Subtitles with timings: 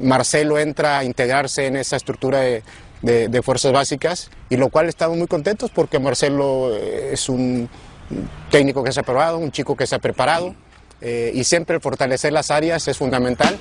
[0.00, 5.26] Marcelo entra a integrarse en esa estructura de, fuerzas básicas y lo cual estamos muy
[5.26, 7.68] contentos porque Marcelo eh, es un
[8.50, 10.54] técnico que se ha probado, un chico que se ha preparado
[11.00, 13.58] eh, y siempre fortalecer las áreas es fundamental.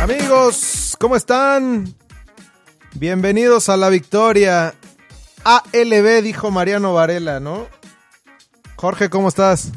[0.00, 1.94] Amigos, ¿cómo están?
[2.94, 4.74] Bienvenidos a la victoria.
[5.44, 7.66] ALB, dijo Mariano Varela, ¿no?
[8.76, 9.72] Jorge, ¿cómo estás?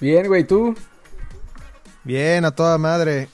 [0.00, 0.74] Bien, güey, ¿tú?
[2.04, 3.28] Bien, a toda madre.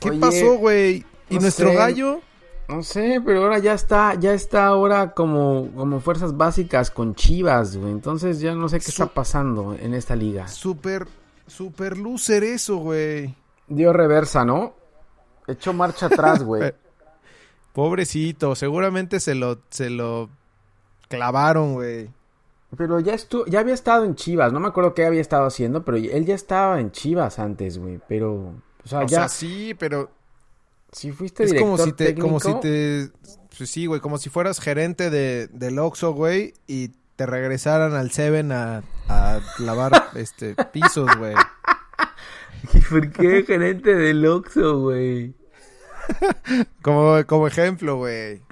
[0.00, 1.04] ¿Qué pasó, güey?
[1.28, 2.20] ¿Y nuestro gallo?
[2.68, 7.76] No sé, pero ahora ya está, ya está ahora como, como fuerzas básicas con Chivas,
[7.76, 7.92] güey.
[7.92, 10.48] Entonces ya no sé qué está pasando en esta liga.
[10.48, 11.06] Súper,
[11.46, 13.34] súper loser eso, güey.
[13.68, 14.74] Dio reversa, ¿no?
[15.46, 16.72] Echó marcha atrás, güey.
[17.74, 20.30] Pobrecito, seguramente se lo, se lo
[21.08, 22.08] clavaron, güey.
[22.76, 25.84] Pero ya estuvo, ya había estado en Chivas, no me acuerdo qué había estado haciendo,
[25.84, 28.54] pero él ya estaba en Chivas antes, güey, pero...
[28.84, 29.28] O sea, ya...
[29.28, 30.10] sí, pero...
[30.92, 33.10] Si fuiste es como si te, como si te...
[33.56, 38.10] Pues sí, güey, como si fueras gerente de, del Oxxo, güey, y te regresaran al
[38.10, 41.34] Seven a, a lavar este pisos, güey.
[42.72, 45.34] ¿Y por qué gerente del Oxxo, güey?
[46.82, 48.42] como, como ejemplo, güey.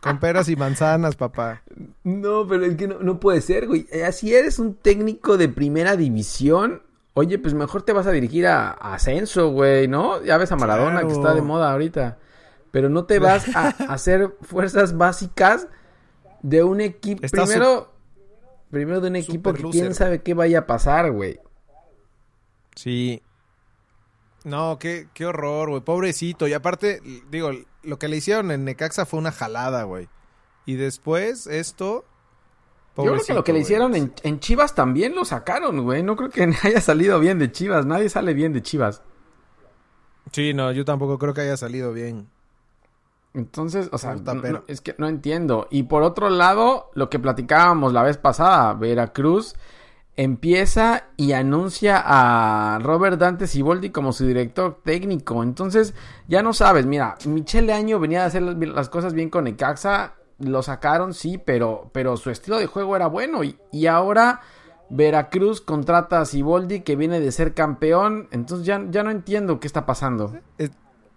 [0.00, 1.62] Con peras y manzanas, papá.
[2.04, 3.86] No, pero es que no, puede ser, güey.
[3.90, 6.82] Eh, así eres un técnico de primera división.
[7.14, 10.22] Oye, pues mejor te vas a dirigir a, Ascenso, güey, ¿no?
[10.22, 12.18] Ya ves a Maradona que está de moda ahorita.
[12.70, 15.68] Pero no te vas a, hacer fuerzas básicas
[16.42, 17.22] de un equipo.
[17.30, 17.92] Primero,
[18.70, 21.38] primero de un equipo que quién sabe qué vaya a pasar, güey.
[22.74, 23.22] Sí.
[24.44, 25.82] No, qué, qué horror, güey.
[25.82, 26.48] Pobrecito.
[26.48, 27.50] Y aparte, digo,
[27.82, 30.08] lo que le hicieron en Necaxa fue una jalada, güey.
[30.66, 32.04] Y después esto...
[32.96, 36.02] Yo creo que lo que le hicieron en, en, Chivas también lo sacaron, güey.
[36.02, 37.86] No creo que haya salido bien de Chivas.
[37.86, 39.02] Nadie sale bien de Chivas.
[40.30, 42.28] Sí, no, yo tampoco creo que haya salido bien.
[43.34, 44.16] Entonces, o sea,
[44.66, 45.66] es que no entiendo.
[45.70, 49.54] Y por otro lado, lo que platicábamos la vez pasada, Veracruz
[50.16, 55.42] empieza y anuncia a Robert Dante Siboldi como su director técnico.
[55.42, 55.94] Entonces,
[56.28, 60.62] ya no sabes, mira, Michele Año venía a hacer las cosas bien con Necaxa, lo
[60.62, 63.42] sacaron, sí, pero, pero su estilo de juego era bueno.
[63.44, 64.40] Y, ahora
[64.90, 68.28] Veracruz contrata a Siboldi que viene de ser campeón.
[68.30, 70.38] Entonces ya, ya no entiendo qué está pasando.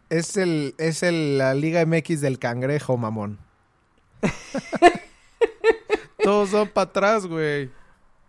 [0.10, 3.40] Es, el, es el, la Liga MX del cangrejo, mamón.
[6.24, 7.70] Todos son para atrás, güey.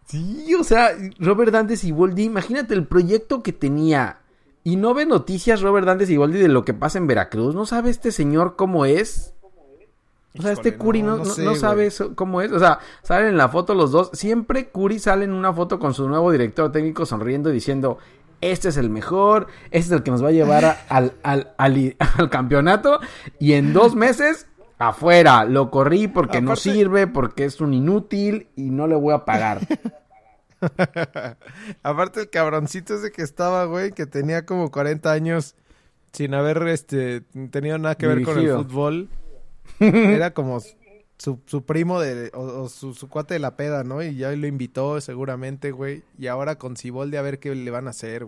[0.07, 4.21] Sí, o sea, Robert Dantes y Boldi, imagínate el proyecto que tenía.
[4.63, 7.55] Y no ve noticias Robert Dantes y Boldi de lo que pasa en Veracruz.
[7.55, 9.35] ¿No sabe este señor cómo es?
[10.38, 11.24] O sea, este Curi no,
[11.54, 12.52] sabe cómo es.
[12.52, 14.10] O sea, salen en la foto los dos.
[14.12, 17.98] Siempre Curi sale en una foto con su nuevo director técnico sonriendo y diciendo,
[18.41, 22.30] este es el mejor, este es el que nos va a llevar al, al, al
[22.30, 23.00] campeonato.
[23.38, 24.47] Y en dos meses
[24.78, 29.24] afuera, lo corrí porque no sirve, porque es un inútil y no le voy a
[29.24, 29.60] pagar.
[31.82, 35.54] Aparte el cabroncito ese que estaba, güey, que tenía como 40 años
[36.12, 39.08] sin haber este tenido nada que ver con el fútbol.
[39.81, 40.60] Era como
[41.19, 44.03] su, su primo de o, su, su, cuate de la peda, ¿no?
[44.03, 46.03] Y ya lo invitó seguramente, güey.
[46.19, 48.26] Y ahora con Ciboldi a ver qué le van a hacer.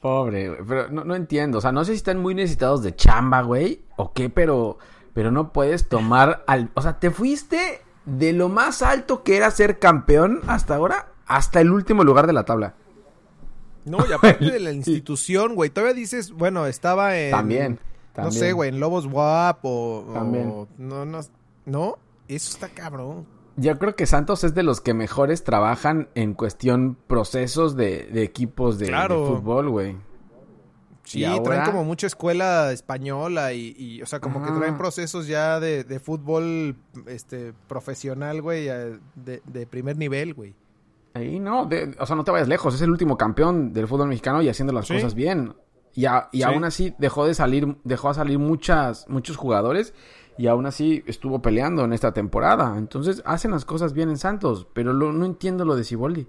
[0.00, 0.60] Pobre, güey.
[0.66, 1.58] Pero no, no entiendo.
[1.58, 3.82] O sea, no sé si están muy necesitados de chamba, güey.
[3.96, 4.78] O qué, pero
[5.14, 6.70] pero no puedes tomar al...
[6.74, 11.60] O sea, te fuiste de lo más alto que era ser campeón hasta ahora hasta
[11.60, 12.74] el último lugar de la tabla.
[13.84, 17.30] No, y aparte de la institución, güey, todavía dices, bueno, estaba en...
[17.30, 17.78] También,
[18.16, 20.10] No sé, güey, en Lobos WAP o...
[20.12, 20.66] También.
[20.78, 21.20] no, no,
[21.64, 23.26] no, eso está cabrón.
[23.56, 28.78] Yo creo que Santos es de los que mejores trabajan en cuestión procesos de, equipos
[28.78, 29.96] de, de fútbol, güey.
[31.04, 35.84] Sí, traen como mucha escuela española y, o sea, como que traen procesos ya de,
[35.84, 40.54] de fútbol este, profesional, güey, de, de, primer nivel, güey.
[41.14, 41.68] Ahí no,
[41.98, 44.72] o sea, no te vayas lejos, es el último campeón del fútbol mexicano y haciendo
[44.72, 45.54] las cosas bien.
[45.94, 49.94] Y, y aún así dejó de salir, dejó a salir muchas, muchos jugadores
[50.38, 52.76] y aún así estuvo peleando en esta temporada.
[52.78, 56.26] Entonces hacen las cosas bien en Santos, pero no entiendo lo de Siboldi.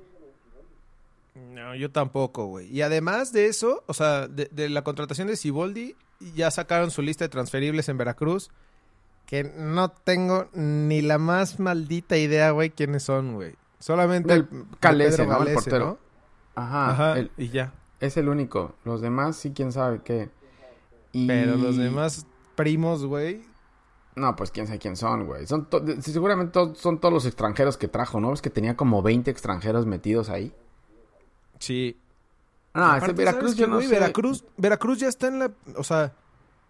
[1.36, 2.68] No, yo tampoco, güey.
[2.68, 5.96] Y además de eso, o sea, de, la contratación de Siboldi,
[6.36, 8.52] ya sacaron su lista de transferibles en Veracruz.
[9.26, 13.56] Que no tengo ni la más maldita idea, güey, quiénes son, güey.
[13.80, 14.48] Solamente el
[14.80, 15.42] Calese, ¿no?
[15.42, 15.98] el portero.
[16.56, 16.92] Ajá.
[16.92, 17.74] Ajá y ya.
[18.04, 18.76] Es el único.
[18.84, 20.30] Los demás sí, quién sabe qué.
[21.14, 23.42] Pero los demás primos, güey.
[24.18, 25.48] No, pues quién sabe quién son, güey.
[25.48, 25.70] Son
[26.02, 28.34] seguramente son todos los extranjeros que trajo, ¿no?
[28.34, 30.54] Es que tenía como 20 extranjeros metidos ahí.
[31.60, 31.98] Sí.
[32.74, 33.88] No, ese Veracruz yo no sé.
[33.88, 36.14] Veracruz, Veracruz ya está en la, o sea,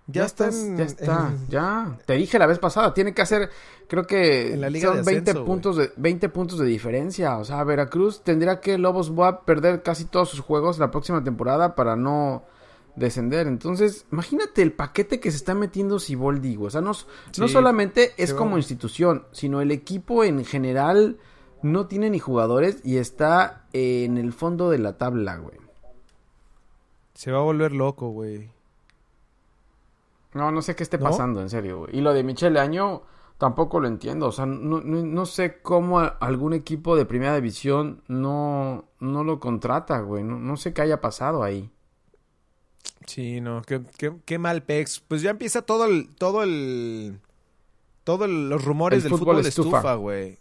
[0.07, 1.97] ya, está, ya está, ya.
[2.05, 3.49] Te dije la vez pasada, tiene que hacer,
[3.87, 8.77] creo que son 20 puntos de 20 puntos de diferencia, o sea, Veracruz tendría que
[8.77, 12.43] Lobos WAP perder casi todos sus juegos la próxima temporada para no
[12.95, 13.47] descender.
[13.47, 16.91] Entonces, imagínate el paquete que se está metiendo Siboldi, o sea, no,
[17.37, 21.17] no solamente es como institución, sino el equipo en general
[21.61, 25.57] no tiene ni jugadores y está en el fondo de la tabla, güey.
[27.13, 28.52] Se va a volver loco, güey.
[30.33, 31.97] No, no sé qué esté pasando, en serio, güey.
[31.97, 33.03] Y lo de Michele Año
[33.37, 34.27] tampoco lo entiendo.
[34.27, 39.99] O sea, no, no, sé cómo algún equipo de primera división no, no lo contrata,
[39.99, 40.23] güey.
[40.23, 41.69] No, no sé qué haya pasado ahí.
[43.05, 43.81] Sí, no, qué,
[44.25, 44.99] qué, mal pex.
[44.99, 47.19] Pues ya empieza todo el, todo el,
[48.03, 50.39] todos los rumores del fútbol, de estufa, güey.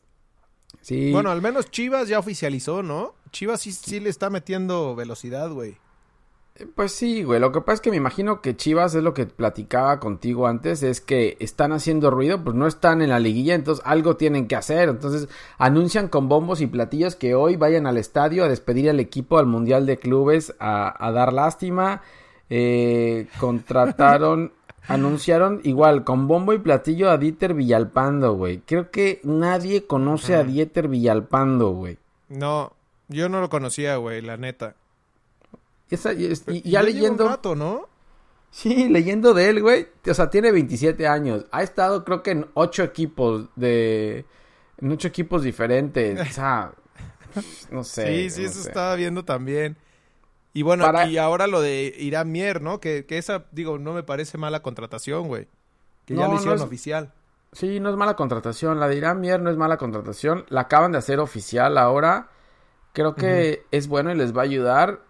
[0.80, 1.12] Sí.
[1.12, 3.14] Bueno, al menos Chivas ya oficializó, ¿no?
[3.30, 5.76] Chivas sí, sí le está metiendo velocidad, güey.
[6.74, 7.40] Pues sí, güey.
[7.40, 10.82] Lo que pasa es que me imagino que Chivas es lo que platicaba contigo antes,
[10.82, 14.56] es que están haciendo ruido, pues no están en la liguilla, entonces algo tienen que
[14.56, 14.90] hacer.
[14.90, 19.38] Entonces anuncian con bombos y platillos que hoy vayan al estadio a despedir al equipo
[19.38, 22.02] al Mundial de Clubes a, dar lástima.
[22.50, 24.52] Eh, contrataron,
[24.88, 28.58] anunciaron igual con bombo y platillo a Dieter Villalpando, güey.
[28.58, 31.96] Creo que nadie conoce a Dieter Villalpando, güey.
[32.28, 32.74] No,
[33.08, 34.76] yo no lo conocía, güey, la neta
[36.48, 37.28] y, ya leyendo.
[37.28, 37.88] rato, ¿no?
[38.50, 39.88] Sí, leyendo de él, güey.
[40.06, 41.46] O sea, tiene 27 años.
[41.50, 44.26] Ha estado, creo que en ocho equipos de.
[44.78, 46.20] En ocho equipos diferentes.
[46.20, 46.72] O sea.
[47.70, 48.28] no sé.
[48.28, 49.76] Sí, sí, eso estaba viendo también.
[50.54, 52.78] Y bueno, y ahora lo de Irán Mier, ¿no?
[52.78, 55.48] Que, que, esa, digo, no me parece mala contratación, güey.
[56.04, 57.12] Que ya lo hicieron oficial.
[57.52, 58.80] Sí, no es mala contratación.
[58.80, 60.44] La de Irán Mier no es mala contratación.
[60.48, 62.28] La acaban de hacer oficial ahora.
[62.92, 65.00] Creo que es bueno y les va a ayudar.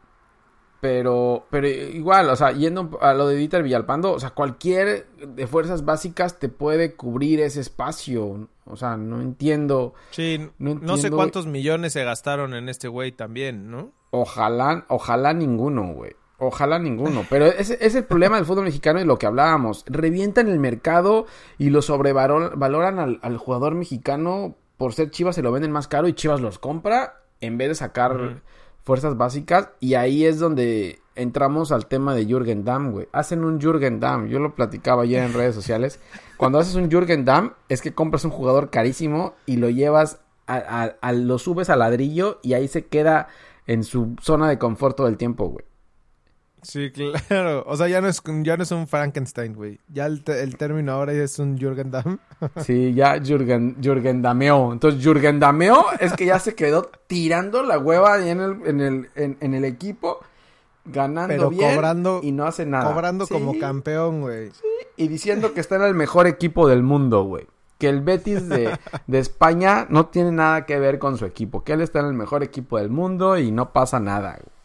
[0.83, 5.47] Pero, pero igual, o sea, yendo a lo de Dieter Villalpando, o sea, cualquier de
[5.47, 8.49] fuerzas básicas te puede cubrir ese espacio.
[8.65, 9.95] O sea, no entiendo.
[10.11, 13.93] Sí, no, sé cuántos millones se gastaron en este güey también, ¿no?
[14.11, 16.17] Ojalá, ojalá ninguno, güey.
[16.39, 17.25] Ojalá ninguno.
[17.31, 19.85] Pero ese es el problema del fútbol mexicano y lo que hablábamos.
[19.87, 21.27] Revientan el mercado
[21.59, 24.57] y lo sobrevaloran al, al jugador mexicano.
[24.79, 27.75] Por ser Chivas se lo venden más caro y Chivas los compra en vez de
[27.77, 28.43] sacar
[28.85, 33.09] fuerzas básicas y ahí es donde entramos al tema de Jürgen Damm, güey.
[33.13, 36.01] Hacen un Jürgen Damm, yo lo platicaba ayer en redes sociales.
[36.37, 41.13] Cuando haces un Jürgen Damm es que compras un jugador carísimo y lo llevas a,
[41.13, 43.29] lo subes al ladrillo y ahí se queda
[43.67, 45.65] en su zona de confort todo el tiempo, güey.
[46.63, 47.65] Sí, claro.
[47.67, 49.81] O sea, ya no es, ya no es un Frankenstein, güey.
[49.89, 52.19] Ya el, término ahora es un Jürgen Damm.
[52.65, 54.73] sí, ya Jürgen, Jürgen Dameo.
[54.73, 58.81] Entonces, Jürgen Dameo es que ya se quedó tirando la hueva ahí en el, en
[58.81, 60.21] el, en, el equipo,
[60.85, 62.93] ganando bien cobrando, y no hace nada.
[62.93, 64.51] Cobrando como campeón, güey.
[64.51, 64.67] Sí,
[64.97, 67.47] y diciendo que está en el mejor equipo del mundo, güey.
[67.79, 71.65] Que el Betis de, de España no tiene nada que ver con su equipo.
[71.65, 74.62] Que él está en el mejor equipo del mundo y no pasa nada, güey.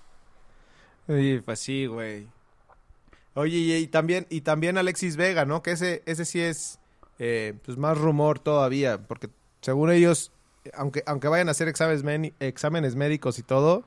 [1.07, 2.27] Sí, pues sí, güey.
[3.33, 5.61] Oye, y, también, y también Alexis Vega, ¿no?
[5.61, 6.79] Que ese, ese sí es
[7.19, 9.29] eh, pues más rumor todavía, porque
[9.61, 10.31] según ellos,
[10.73, 13.83] aunque, aunque vayan a hacer exámenes, exámenes médicos y todo,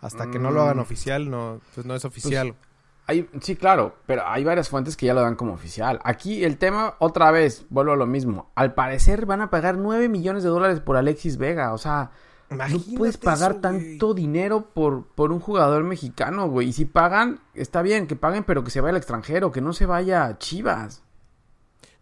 [0.00, 0.80] hasta que no lo hagan mm.
[0.80, 2.54] oficial, no, pues no es oficial.
[2.54, 2.70] Pues,
[3.06, 5.98] hay, sí, claro, pero hay varias fuentes que ya lo dan como oficial.
[6.04, 8.50] Aquí el tema, otra vez, vuelvo a lo mismo.
[8.54, 11.72] Al parecer van a pagar 9 millones de dólares por Alexis Vega.
[11.72, 12.12] O sea,
[12.50, 16.68] no puedes pagar tanto dinero por, por un jugador mexicano, güey.
[16.68, 19.72] Y si pagan, está bien, que paguen, pero que se vaya al extranjero, que no
[19.72, 21.02] se vaya a Chivas.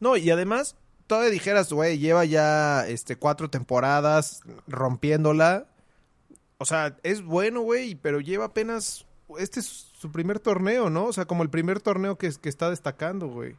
[0.00, 0.76] No, y además,
[1.07, 5.67] todavía dijeras, güey, lleva ya este cuatro temporadas rompiéndola.
[6.57, 9.07] O sea, es bueno, güey, pero lleva apenas.
[9.38, 11.07] Este es su primer torneo, ¿no?
[11.07, 13.57] O sea, como el primer torneo que, que está destacando, güey.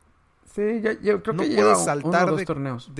[0.55, 2.91] Sí, yo creo que lleva saltar dos torneos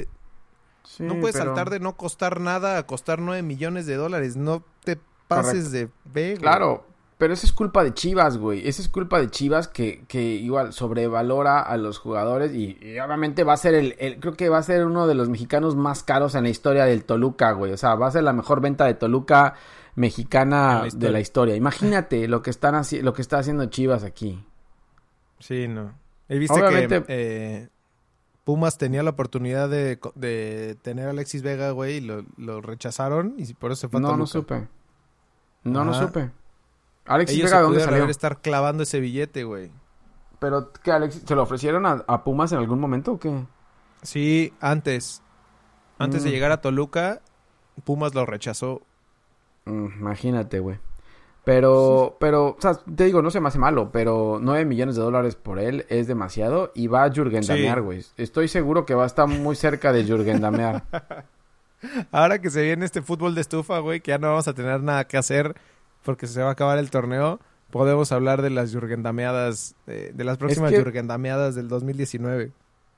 [0.99, 4.35] no puedes saltar de no costar nada a costar 9 millones de dólares.
[4.35, 6.85] No te pases de B, Claro,
[7.19, 8.65] pero eso es culpa de Chivas, güey.
[8.65, 13.53] Esa es culpa de Chivas que, que igual sobrevalora a los jugadores y, obviamente va
[13.53, 16.43] a ser el, Creo que va a ser uno de los mexicanos más caros en
[16.43, 17.73] la historia del Toluca, güey.
[17.73, 19.55] O sea, va a ser la mejor venta de Toluca
[19.95, 21.57] mexicana de la historia.
[21.57, 24.41] Imagínate lo que, están lo que está haciendo Chivas aquí.
[25.39, 25.93] Sí, no.
[26.29, 27.03] Y viste que...
[27.09, 27.69] Eh,
[28.49, 33.53] Pumas tenía la oportunidad de, de tener a Alexis Vega, güey, y lo, rechazaron y
[33.53, 34.67] por eso se fue No, no supe.
[35.63, 36.31] No, no supe.
[37.05, 38.05] Alexis Vega, ¿de dónde salió?
[38.05, 39.69] estar clavando ese billete, güey.
[40.39, 41.25] ¿Pero qué, Alexis?
[41.27, 43.45] ¿Se lo ofrecieron a, Pumas en algún momento o qué?
[44.01, 45.21] Sí, antes.
[45.99, 46.33] Antes de mm.
[46.33, 47.21] llegar a Toluca,
[47.83, 48.81] Pumas lo rechazó.
[49.65, 50.79] Mm, imagínate, güey.
[51.43, 55.01] Pero, pero, o sea, te digo, no se me hace malo, pero 9 millones de
[55.01, 58.03] dólares por él es demasiado y va a Jürgen Damear, güey.
[58.17, 60.83] Estoy seguro que va a estar muy cerca de Jürgen Damear.
[62.11, 64.83] Ahora que se viene este fútbol de estufa, güey, que ya no vamos a tener
[64.83, 65.55] nada que hacer
[66.03, 70.37] porque se va a acabar el torneo, podemos hablar de las Jürgen Dameadas, de, las
[70.37, 72.51] próximas Jürgen Dameadas del 2019.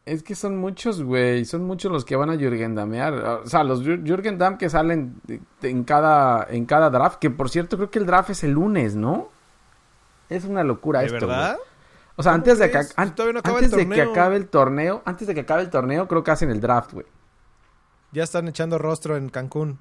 [0.05, 1.45] Es que son muchos, güey.
[1.45, 3.13] Son muchos los que van a Jürgen Damear.
[3.13, 5.21] O sea, los Jürgen Dam que salen
[5.61, 7.19] en cada, en cada draft.
[7.19, 9.29] Que por cierto, creo que el draft es el lunes, ¿no?
[10.29, 11.27] Es una locura esto.
[11.27, 11.57] ¿Verdad?
[12.15, 15.61] O sea, antes, de que, antes de que acabe el torneo, antes de que acabe
[15.61, 17.05] el torneo, creo que hacen el draft, güey.
[18.11, 19.79] Ya están echando rostro en Cancún.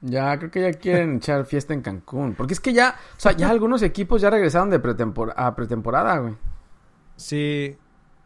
[0.00, 2.34] Ya, creo que ya quieren echar fiesta en Cancún.
[2.34, 4.76] Porque es que ya, o sea, ya algunos equipos ya regresaron de
[5.36, 6.36] a pretemporada, güey.
[7.16, 7.76] Sí,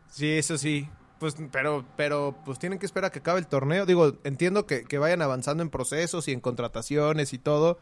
[0.08, 0.90] sí, eso sí.
[1.22, 3.86] Pues, pero, pero, pues tienen que esperar a que acabe el torneo.
[3.86, 7.78] Digo, entiendo que, vayan avanzando en procesos y en contrataciones y todo.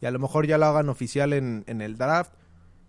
[0.00, 2.34] Y a lo mejor ya lo hagan oficial en, el draft.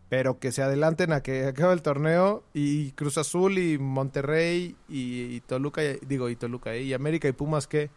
[0.07, 2.43] Pero que se adelanten a que acabe el torneo.
[2.53, 6.83] Y Cruz Azul y Monterrey y, Toluca, digo, y Toluca, ¿eh?
[6.83, 7.89] y América y Pumas, ¿qué?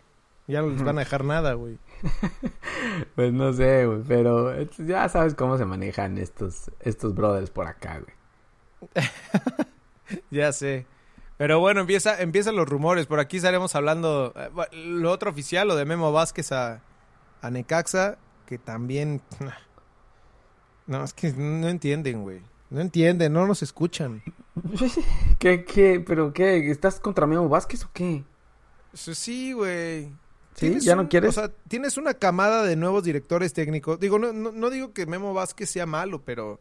[0.47, 1.79] Ya no les van a dejar nada, güey.
[3.17, 8.01] pues no sé, güey, pero ya sabes cómo se manejan estos, estos brothers por acá,
[8.01, 9.05] güey.
[10.31, 10.87] ya sé.
[11.39, 13.07] Pero bueno, empieza, empiezan los rumores.
[13.07, 16.83] Por aquí estaremos hablando eh, lo otro oficial, lo de Memo Vázquez a,
[17.41, 19.23] a Necaxa, que también...
[20.87, 22.41] No, es que no entienden, güey.
[22.71, 24.23] No entienden, no nos escuchan.
[25.39, 26.03] ¿Qué, qué?
[26.05, 26.71] ¿Pero qué?
[26.71, 28.25] ¿Estás contra Memo Vázquez o qué?
[28.95, 30.11] Sí, güey.
[30.55, 30.81] ¿Sí?
[30.81, 31.31] ¿Ya no quieres?
[31.31, 34.01] O sea, tienes una camada de nuevos directores técnicos.
[34.01, 36.61] Digo, no, no, digo que Memo Vázquez sea malo, pero...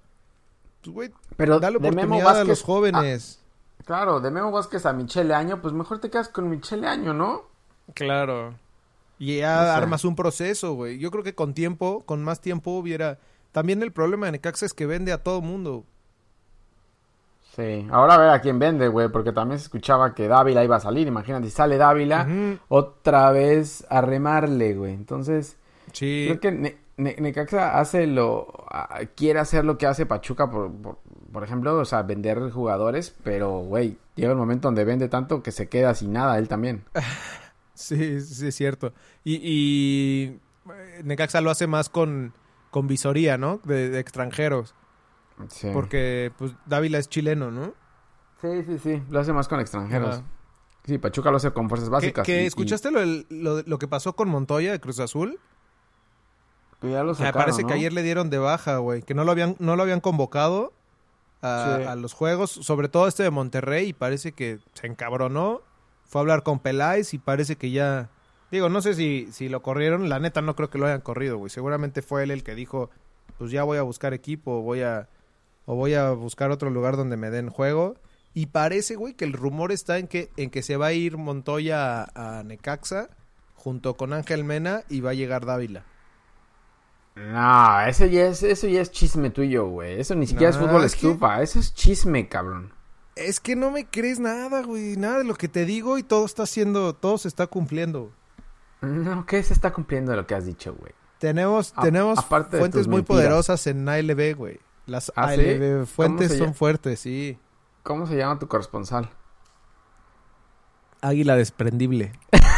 [0.84, 3.42] Pues, güey, pero dale oportunidad a los jóvenes.
[3.88, 7.44] Claro, de Memo Vázquez a Michele Año, pues mejor te quedas con Michele Año, ¿no?
[7.94, 8.54] Claro.
[9.18, 11.00] Y ya armas un proceso, güey.
[11.00, 13.18] Yo creo que con tiempo, con más tiempo hubiera...
[13.54, 15.86] También el problema de Necaxa es que vende a todo mundo.
[17.56, 20.76] Sí, ahora a ver a quién vende, güey, porque también se escuchaba que Dávila iba
[20.76, 21.08] a salir.
[21.08, 22.28] Imagínate, sale Dávila,
[22.68, 24.94] otra vez a remarle, güey.
[24.94, 25.56] Entonces,
[25.94, 26.26] sí.
[26.28, 28.66] creo que Necaxa hace lo...
[29.16, 30.98] quiere hacer lo que hace Pachuca por, por
[31.44, 35.68] ejemplo, o sea, vender jugadores, pero, güey, llega el momento donde vende tanto que se
[35.68, 36.84] queda sin nada él también.
[37.74, 38.94] sí, sí, es cierto.
[39.24, 40.40] Y, y
[40.72, 42.34] eh, Necaxa lo hace más con,
[42.72, 43.60] con visoría, ¿no?
[43.64, 44.74] De, extranjeros.
[45.50, 45.70] Sí.
[45.74, 47.74] Porque, pues, Dávila es chileno, ¿no?
[48.42, 50.22] Sí, sí, sí, lo hace más con extranjeros.
[50.86, 52.26] Sí, Pachuca lo hace con fuerzas básicas.
[52.26, 55.38] ¿Que, escuchaste Lo, lo, que pasó con Montoya de Cruz Azul?
[56.80, 59.02] Que ya lo Me parece que ayer le dieron de baja, güey.
[59.02, 60.72] Que no lo habían, no lo habían convocado
[61.42, 65.62] a, los juegos, sobre todo este de Monterrey, y parece que se encabronó.
[66.06, 68.10] Fue a hablar con Peláez y parece que ya.
[68.50, 71.38] Digo, no sé si, si lo corrieron, la neta no creo que lo hayan corrido,
[71.38, 71.50] güey.
[71.50, 72.90] Seguramente fue él el que dijo,
[73.38, 75.10] pues ya voy a buscar equipo, voy a,
[75.66, 77.96] o voy a buscar otro lugar donde me den juego.
[78.34, 81.18] Y parece, güey, que el rumor está en que, en que se va a ir
[81.18, 83.10] Montoya a Necaxa
[83.56, 85.84] junto con Ángel Mena y va a llegar Dávila.
[87.18, 90.00] No, eso ya es, eso ya es chisme tuyo, güey.
[90.00, 91.42] Eso ni siquiera es fútbol estufa.
[91.42, 92.72] Eso es chisme, cabrón.
[93.16, 94.96] Es que no me crees nada, güey.
[94.98, 98.12] Nada de lo que te digo y todo está haciendo, todo se está cumpliendo.
[98.82, 100.94] No, ¿qué se está cumpliendo de lo que has dicho, güey?
[101.18, 104.60] Tenemos, tenemos fuentes muy poderosas en ALB, güey.
[104.86, 107.40] Las ¿Ah, ALB fuentes son fuertes, sí.
[107.82, 109.10] ¿Cómo se llama tu corresponsal?
[111.02, 112.12] Águila desprendible.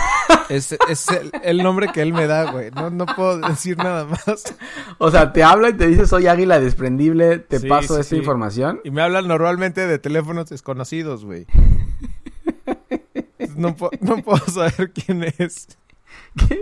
[0.49, 0.75] Es,
[1.43, 2.71] el, nombre que él me da, güey.
[2.71, 4.55] No, puedo decir nada más.
[4.97, 8.81] O sea, te habla y te dice soy águila desprendible, te paso esa información.
[8.83, 11.45] Y me hablan normalmente de teléfonos desconocidos, güey.
[13.55, 15.67] No, no puedo saber quién es.
[16.47, 16.61] ¿Qué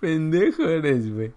[0.00, 1.32] pendejo eres, güey?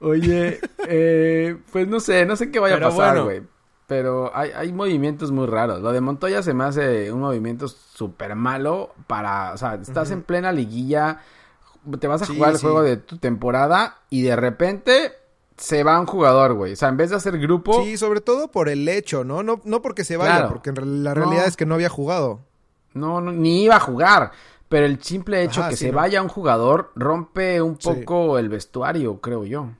[0.00, 3.42] Oye, eh, pues no sé, no sé qué vaya a pasar, güey.
[3.90, 5.82] Pero hay, hay movimientos muy raros.
[5.82, 9.52] Lo de Montoya se me hace un movimiento súper malo para...
[9.52, 11.20] O sea, estás en plena liguilla
[11.98, 15.12] te vas a jugar el juego de tu temporada y de repente
[15.56, 16.72] se va un jugador, güey.
[16.72, 17.82] O sea, en vez de hacer grupo.
[17.82, 19.42] Sí, sobre todo por el hecho, ¿no?
[19.42, 22.40] No, no porque se vaya, porque la realidad es que no había jugado.
[22.92, 24.32] No, ni iba a jugar.
[24.68, 29.44] Pero el simple hecho que se vaya un jugador rompe un poco el vestuario, creo
[29.44, 29.70] yo.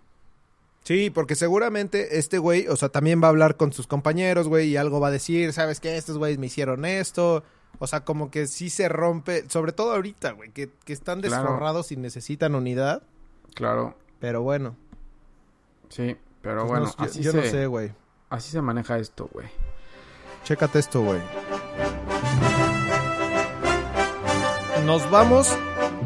[0.90, 4.70] Sí, porque seguramente este güey, o sea, también va a hablar con sus compañeros, güey,
[4.70, 5.97] y algo va a decir, ¿sabes qué?
[5.97, 7.44] Estos güeyes me hicieron esto,
[7.78, 11.97] o sea, como que sí se rompe, sobre todo ahorita, güey, que, están desforrados y
[11.97, 13.04] necesitan unidad.
[13.54, 13.94] Claro.
[14.18, 14.75] Pero bueno.
[15.90, 17.92] Sí, pero pues bueno, así yo, no sé, güey.
[18.28, 19.47] Así se maneja esto, güey.
[20.42, 21.20] Chécate esto, güey.
[24.85, 25.56] Nos vamos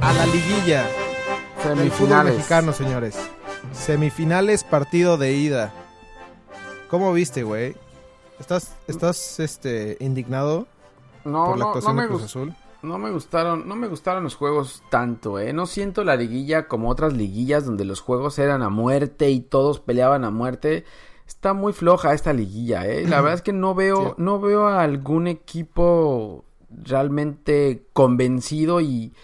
[0.03, 0.87] a la liguilla.
[1.63, 1.79] Semifinales.
[1.79, 3.17] Del fútbol mexicano, señores.
[3.73, 5.73] Semifinales, partido de ida.
[6.91, 7.75] ¿Cómo viste, güey?
[8.39, 10.67] ¿Estás, estás este, indignado
[11.25, 12.55] no, por la actuación de Cruz Azul?
[12.83, 15.53] No me gustaron, no me gustaron los juegos tanto, eh.
[15.53, 19.81] No siento la liguilla como otras liguillas donde los juegos eran a muerte y todos
[19.81, 20.85] peleaban a muerte.
[21.27, 23.07] Está muy floja esta liguilla, eh.
[23.09, 29.15] La verdad es que no veo, no veo a algún equipo realmente convencido y,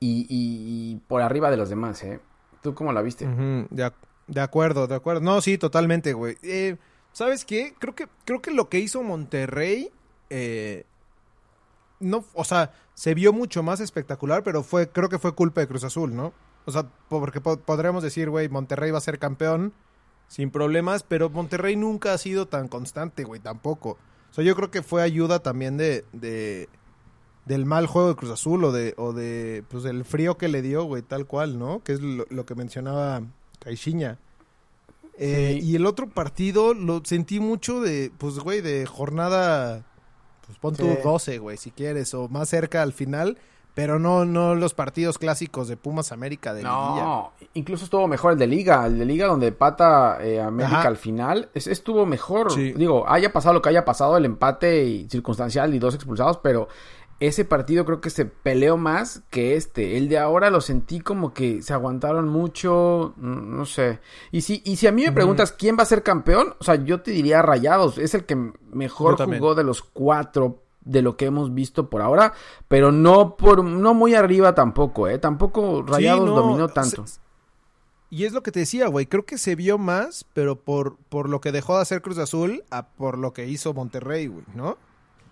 [0.00, 2.20] y, por arriba de los demás, eh.
[2.62, 3.26] ¿Tú cómo la viste?
[3.26, 5.20] de, acuerdo, de acuerdo.
[5.20, 6.36] No, sí, totalmente, güey.
[6.42, 6.76] Eh,
[7.12, 7.74] ¿Sabes qué?
[7.78, 9.90] Creo que, creo que lo que hizo Monterrey,
[10.30, 10.84] eh,
[12.00, 15.68] no, o sea, se vio mucho más espectacular, pero fue, creo que fue culpa de
[15.68, 16.32] Cruz Azul, ¿no?
[16.64, 19.72] O sea, porque podríamos decir, güey, Monterrey va a ser campeón
[20.28, 23.96] sin problemas, pero Monterrey nunca ha sido tan constante, güey, tampoco.
[24.30, 26.68] O sea, yo creo que fue ayuda también de
[27.48, 30.62] del mal juego de Cruz Azul o de, o de, pues, el frío que le
[30.62, 31.82] dio, güey, tal cual, ¿no?
[31.82, 33.22] Que es lo, que mencionaba
[33.58, 34.18] Caixinha.
[35.18, 39.84] Eh, y el otro partido lo sentí mucho de, pues, güey, de jornada
[40.46, 43.36] pues pon tu 12, güey, si quieres, o más cerca al final,
[43.74, 48.38] pero no, no los partidos clásicos de Pumas América de No, incluso estuvo mejor el
[48.38, 52.54] de Liga, el de Liga donde pata eh, América al final, estuvo mejor.
[52.56, 56.68] Digo, haya pasado lo que haya pasado, el empate y circunstancial y dos expulsados, pero
[57.20, 59.96] ese partido creo que se peleó más que este.
[59.96, 63.98] El de ahora lo sentí como que se aguantaron mucho, no sé.
[64.30, 66.76] Y si, y si a mí me preguntas quién va a ser campeón, o sea,
[66.76, 67.98] yo te diría Rayados.
[67.98, 68.36] Es el que
[68.72, 72.32] mejor jugó de los cuatro de lo que hemos visto por ahora,
[72.68, 75.18] pero no por no muy arriba tampoco, eh.
[75.18, 77.04] Tampoco Rayados dominó tanto.
[78.10, 81.28] Y es lo que te decía, güey, creo que se vio más, pero por, por
[81.28, 84.78] lo que dejó de hacer Cruz Azul a por lo que hizo Monterrey, güey, ¿no?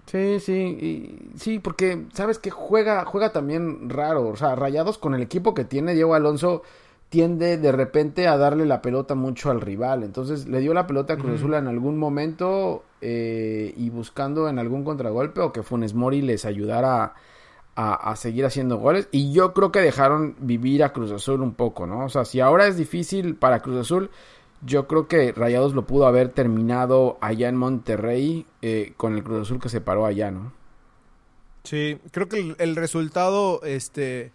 [0.06, 5.14] Sí, sí, y, sí, porque sabes que juega, juega también raro, o sea, Rayados con
[5.14, 6.62] el equipo que tiene Diego Alonso
[7.08, 11.14] tiende de repente a darle la pelota mucho al rival, entonces le dio la pelota
[11.14, 15.94] a Cruz Azul en algún momento eh, y buscando en algún contragolpe o que Funes
[15.94, 17.14] Mori les ayudara
[17.74, 19.08] a, a, seguir haciendo goles.
[19.12, 22.06] Y yo creo que dejaron vivir a Cruz Azul un poco, ¿no?
[22.06, 24.10] O sea, si ahora es difícil para Cruz Azul,
[24.62, 29.42] yo creo que Rayados lo pudo haber terminado allá en Monterrey eh, con el Cruz
[29.42, 30.52] Azul que se paró allá, ¿no?
[31.64, 34.30] Sí, creo que el, resultado este,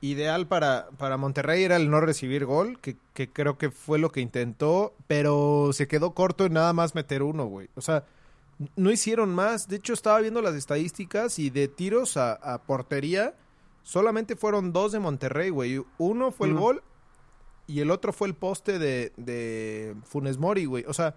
[0.00, 2.96] ideal para, para, Monterrey era el no recibir gol, que,
[3.32, 7.46] creo que fue lo que intentó, pero se quedó corto en nada más meter uno,
[7.46, 7.68] güey.
[7.74, 8.04] O sea,
[8.76, 9.66] no hicieron más.
[9.66, 13.34] De hecho, estaba viendo las estadísticas y de tiros a, portería,
[13.82, 15.84] solamente fueron dos de Monterrey, güey.
[15.98, 16.82] Uno fue el gol
[17.66, 20.84] y el otro fue el poste de, de Funes Mori, güey.
[20.86, 21.16] O sea,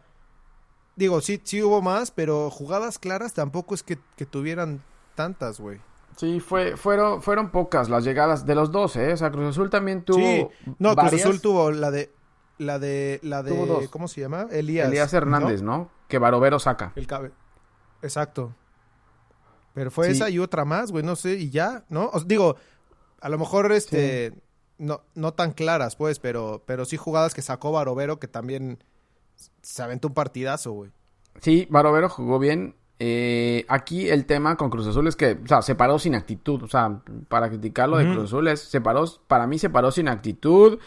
[0.96, 4.84] digo, sí, sí hubo más, pero jugadas claras tampoco es que, tuvieran
[5.16, 5.80] tantas, güey.
[6.18, 9.14] Sí, fue, fueron, fueron pocas las llegadas de los dos, ¿eh?
[9.14, 10.18] O sea, Cruz Azul también tuvo.
[10.18, 10.48] Sí,
[10.80, 12.12] no, Cruz Azul tuvo la de.
[12.58, 13.20] La de.
[13.24, 14.48] La de ¿Cómo se llama?
[14.52, 14.90] Elías.
[14.90, 15.90] Elías Hernández, ¿no?
[16.10, 16.92] Que Barovero saca.
[16.96, 17.32] El cabe.
[18.02, 18.54] Exacto.
[19.74, 22.12] Pero fue esa y otra más, güey, no sé, y ya, ¿no?
[22.26, 22.58] digo,
[23.22, 24.34] a lo mejor este
[24.80, 28.80] no, no tan claras, pues, pero, pero sí jugadas que sacó Barovero que también
[29.62, 30.92] se aventó un partidazo, güey.
[31.42, 32.76] Sí, Barovero jugó bien.
[33.02, 36.64] Eh, aquí el tema con Cruz Azul es que, o sea, se paró sin actitud.
[36.64, 40.08] O sea, para criticarlo de Cruz Azul es, se paró, para mí se paró sin
[40.08, 40.80] actitud.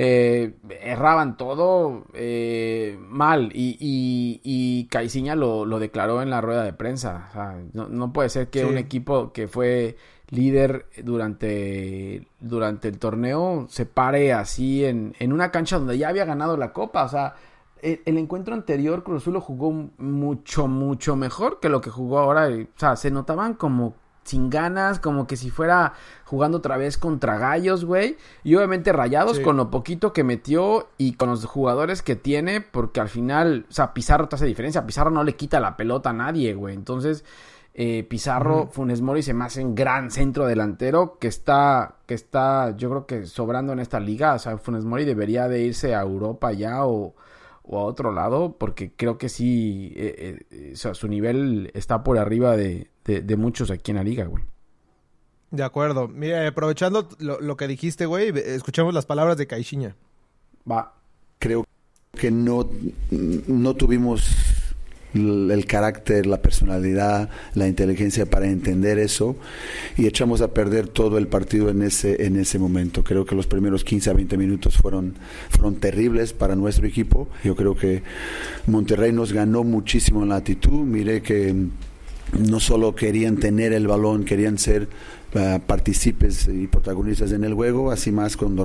[0.00, 6.62] Eh, erraban todo eh, mal y, y, y Caiciña lo, lo, declaró en la rueda
[6.62, 7.26] de prensa.
[7.28, 9.96] O sea, no, no puede ser que un equipo que fue
[10.30, 16.24] líder durante, durante el torneo se pare así en, en, una cancha donde ya había
[16.24, 17.02] ganado la copa.
[17.02, 17.34] O sea,
[17.82, 22.48] el, encuentro anterior Cruz Azul lo jugó mucho, mucho mejor que lo que jugó ahora.
[22.48, 23.94] O sea, se notaban como
[24.28, 28.16] sin ganas, como que si fuera jugando otra vez contra gallos, güey.
[28.44, 33.00] Y obviamente rayados con lo poquito que metió y con los jugadores que tiene, porque
[33.00, 34.86] al final, o sea, Pizarro te hace diferencia.
[34.86, 36.74] Pizarro no le quita la pelota a nadie, güey.
[36.74, 37.24] Entonces,
[37.80, 42.76] eh, Pizarro, Funes Mori se me hace un gran centro delantero que está, que está,
[42.76, 44.34] yo creo que sobrando en esta liga.
[44.34, 47.14] O sea, Funes Mori debería de irse a Europa ya o,
[47.70, 52.18] a otro lado, porque creo que sí, eh, eh, o sea, su nivel está por
[52.18, 52.90] arriba de,
[53.36, 54.44] muchos aquí en la liga, güey.
[55.50, 56.08] De acuerdo.
[56.08, 59.96] Mira, aprovechando lo, que dijiste, güey, escuchemos las palabras de Caixinha.
[60.70, 60.94] Va.
[61.38, 61.64] Creo
[62.12, 62.68] que no,
[63.10, 64.28] no tuvimos
[65.14, 69.36] el carácter, la personalidad, la inteligencia para entender eso
[69.96, 73.02] y echamos a perder todo el partido en ese en ese momento.
[73.02, 75.14] Creo que los primeros 15 a 20 minutos fueron
[75.48, 77.28] fueron terribles para nuestro equipo.
[77.42, 78.02] Yo creo que
[78.66, 80.84] Monterrey nos ganó muchísimo en la actitud.
[80.84, 81.54] Mire que
[82.32, 84.88] no solo querían tener el balón, querían ser
[85.34, 88.64] uh, partícipes y protagonistas en el juego, así más cuando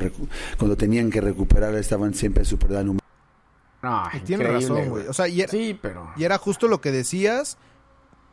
[0.58, 2.58] cuando tenían que recuperar estaban siempre en su
[3.82, 5.08] No, y tienes razón, güey.
[5.08, 6.12] O sea, y era, sí, pero...
[6.16, 7.58] y era justo lo que decías.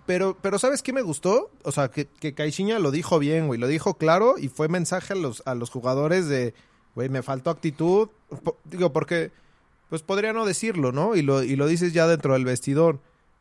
[0.06, 1.52] Pero, pero ¿sabes qué me gustó?
[1.62, 2.34] O sea, que, que
[2.80, 3.60] lo dijo bien, güey.
[3.60, 6.52] Lo dijo claro y fue mensaje a los, a los jugadores de,
[6.96, 8.08] güey, me faltó actitud.
[8.64, 9.30] digo, porque,
[9.88, 11.14] pues podría no decirlo, ¿no?
[11.14, 12.98] Y lo, y lo dices ya dentro del vestidor.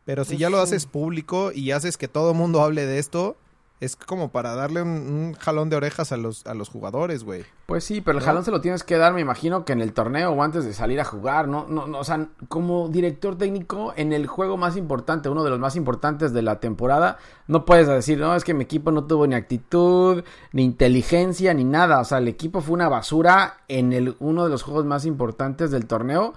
[0.10, 2.98] Pero si pues ya lo haces público y haces que todo el mundo hable de
[2.98, 3.38] esto,
[3.80, 7.46] es como para darle un, jalón de orejas a los, a los jugadores, güey.
[7.68, 9.94] Pues sí, pero el jalón se lo tienes que dar, me imagino, que en el
[9.94, 11.68] torneo o antes de salir a jugar, ¿no?
[11.70, 15.60] No, no, o sea, como director técnico en el juego más importante, uno de los
[15.60, 19.28] más importantes de la temporada, no puedes decir, no, es que mi equipo no tuvo
[19.28, 22.00] ni actitud, ni inteligencia, ni nada.
[22.00, 25.70] O sea, el equipo fue una basura en el, uno de los juegos más importantes
[25.70, 26.34] del torneo.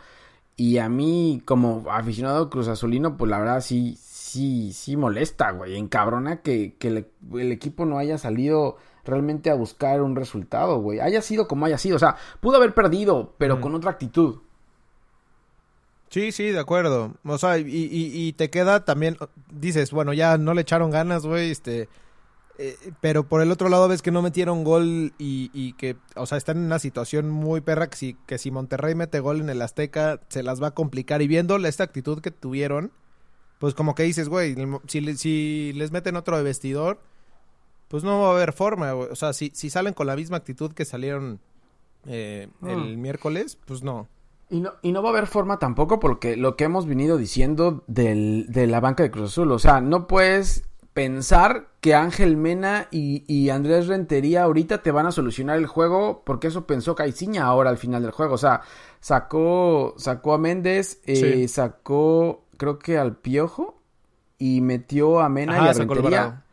[0.57, 5.77] Y a mí, como aficionado Cruz Azulino, pues la verdad sí, sí, sí molesta, güey.
[5.77, 11.01] Encabrona que, que el equipo no haya salido realmente a buscar un resultado, güey.
[11.01, 11.97] Haya sido como haya sido.
[11.97, 14.37] O sea, pudo haber perdido, pero con otra actitud.
[16.09, 17.15] Sí, sí, de acuerdo.
[17.25, 19.17] O sea, y, y, te queda también,
[19.51, 21.89] dices, bueno, ya no le echaron ganas, güey, este...
[22.59, 26.27] Eh, pero por el otro lado ves que no metieron gol y, y, que, o
[26.27, 29.49] sea, están en una situación muy perra que si, que si Monterrey mete gol en
[29.49, 31.23] el Azteca se las va a complicar.
[31.23, 32.93] Y viendo esta actitud que tuvieron,
[33.59, 34.55] pues como que dices, güey,
[34.87, 37.01] si, si les meten otro de vestidor,
[37.89, 39.09] pues no va a haber forma, güey.
[39.11, 41.41] O sea, si, si salen con la misma actitud que salieron
[42.07, 44.09] eh, el miércoles, pues no.
[44.51, 47.85] Y no, y no va a haber forma tampoco porque lo que hemos venido diciendo
[47.87, 52.89] del, de la banca de Cruz Azul, o sea, no puedes pensar que Ángel Mena
[52.91, 57.45] y, y, Andrés Rentería ahorita te van a solucionar el juego porque eso pensó Caiciña
[57.45, 58.63] ahora al final del juego, o sea,
[59.01, 63.83] sacó, sacó a Méndez, eh, sacó creo que al Piojo
[64.39, 66.45] y metió a Mena y a Rentería.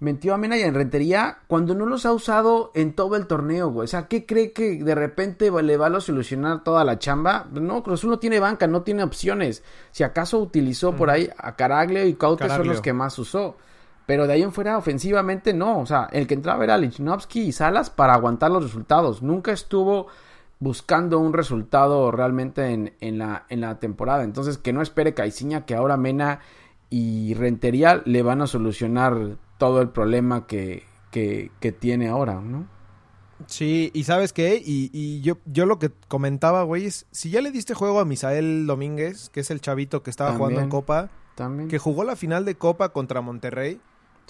[0.00, 3.70] Metió a Mena y a Rentería cuando no los ha usado en todo el torneo,
[3.70, 3.84] güey.
[3.84, 7.46] O sea, ¿qué cree que de repente le va a solucionar toda la chamba?
[7.50, 9.62] No, Cruz Azul no tiene banca, no tiene opciones.
[9.92, 13.56] Si acaso utilizó por ahí a Caraglio y Caute son los que más usó.
[14.06, 15.80] Pero de ahí en fuera, ofensivamente, no.
[15.80, 19.22] O sea, el que entraba era Lichnowsky y Salas para aguantar los resultados.
[19.22, 20.08] Nunca estuvo
[20.58, 24.24] buscando un resultado realmente en, la, en la temporada.
[24.24, 26.40] Entonces, que no espere Caiciña que ahora Mena
[26.90, 32.66] y Rentería le van a solucionar todo el problema que, que, tiene ahora, ¿no?
[33.46, 37.40] Sí, y sabes qué, y, y, yo, yo lo que comentaba, güey, es, si ya
[37.40, 41.10] le diste juego a Misael Domínguez, que es el chavito que estaba jugando en Copa,
[41.34, 41.68] también.
[41.68, 43.80] que jugó la final de Copa contra Monterrey,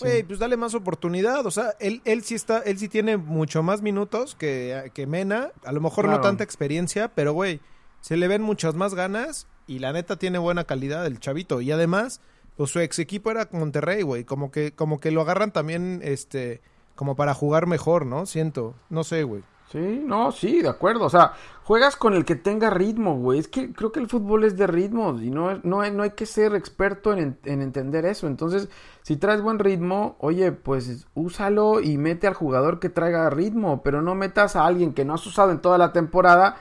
[0.00, 1.46] Güey, pues dale más oportunidad.
[1.46, 5.50] O sea, él, él sí está, él sí tiene mucho más minutos que, que Mena.
[5.64, 7.60] A lo mejor no tanta experiencia, pero güey,
[8.00, 11.60] se le ven muchas más ganas y la neta tiene buena calidad el chavito.
[11.60, 12.20] Y además,
[12.56, 14.24] pues su ex equipo era Monterrey, güey.
[14.24, 16.60] Como que, como que lo agarran también, este,
[16.94, 18.26] como para jugar mejor, ¿no?
[18.26, 18.74] Siento.
[18.90, 19.42] No sé, güey.
[19.70, 21.06] Sí, no, sí, de acuerdo.
[21.06, 21.32] O sea,
[21.64, 23.38] juegas con el que tenga ritmo, güey.
[23.38, 26.10] Es que creo que el fútbol es de ritmo y no, no, hay, no hay
[26.10, 28.26] que ser experto en, en, entender eso.
[28.26, 28.68] Entonces,
[29.02, 34.02] si traes buen ritmo, oye, pues úsalo y mete al jugador que traiga ritmo, pero
[34.02, 36.56] no metas a alguien que no has usado en toda la temporada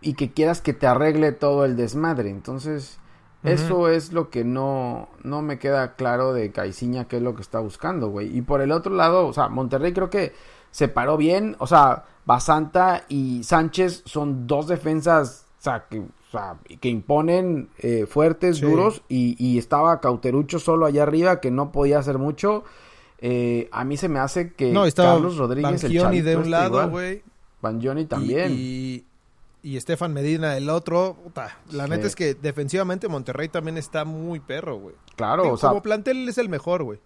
[0.00, 2.30] y que quieras que te arregle todo el desmadre.
[2.30, 2.98] Entonces,
[3.42, 7.42] eso es lo que no, no me queda claro de Caiciña, que es lo que
[7.42, 8.36] está buscando, güey.
[8.36, 10.32] Y por el otro lado, o sea, Monterrey creo que
[10.70, 15.46] se paró bien, o sea Basanta y Sánchez son dos defensas
[16.80, 22.18] que, imponen eh, fuertes, duros, y, estaba Cauterucho solo allá arriba que no podía hacer
[22.18, 22.64] mucho.
[23.18, 27.22] Eh, a mí se me hace que Carlos Rodríguez, el de un lado, güey.
[28.08, 28.52] también.
[28.52, 29.04] Y,
[29.62, 31.16] y, Estefan Medina del otro.
[31.70, 34.94] la neta es que defensivamente Monterrey también está muy perro, güey.
[35.14, 35.70] Claro, o sea.
[35.70, 37.00] Como plantel es el mejor, güey.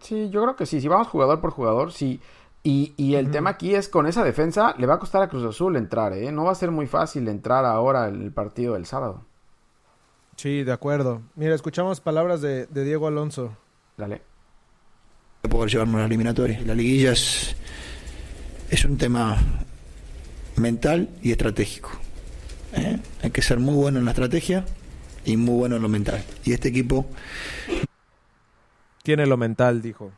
[0.00, 0.80] Sí, yo creo que sí.
[0.80, 2.20] Si vamos jugador por jugador, sí.
[2.68, 5.42] Y, y el tema aquí es con esa defensa le va a costar a Cruz
[5.42, 6.30] Azul entrar, ¿eh?
[6.30, 9.24] No va a ser muy fácil entrar ahora en el partido del sábado.
[10.36, 11.22] Sí, de acuerdo.
[11.34, 13.56] Mira, escuchamos palabras de, Diego Alonso.
[13.96, 14.20] Dale.
[15.48, 16.60] Poder llevarnos a la eliminatoria.
[16.60, 17.56] La liguilla es,
[18.68, 19.38] es un tema
[20.56, 21.88] mental y estratégico.
[22.74, 23.00] ¿eh?
[23.22, 24.66] Hay que ser muy bueno en la estrategia
[25.24, 26.22] y muy bueno en lo mental.
[26.44, 27.06] Y este equipo...
[29.02, 30.12] Tiene lo mental, dijo.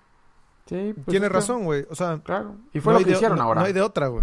[0.71, 1.85] Sí, pues Tiene razón, güey.
[1.91, 2.55] O sea, claro.
[2.73, 3.61] Y fue lo que hicieron ahora.
[3.61, 4.23] No hay de otra, güey.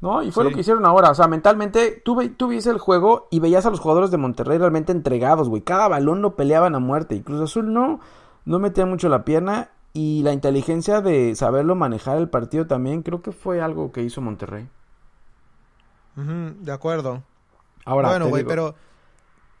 [0.00, 1.10] No, y fue lo que hicieron ahora.
[1.10, 4.58] O sea, mentalmente, tú, tú viste el juego y veías a los jugadores de Monterrey
[4.58, 5.62] realmente entregados, güey.
[5.62, 7.16] Cada balón lo peleaban a muerte.
[7.16, 7.98] Y Cruz Azul no,
[8.44, 9.70] no metía mucho la pierna.
[9.92, 14.20] Y la inteligencia de saberlo manejar el partido también, creo que fue algo que hizo
[14.20, 14.68] Monterrey.
[16.14, 17.24] de acuerdo.
[17.84, 18.76] Ahora, bueno, güey, pero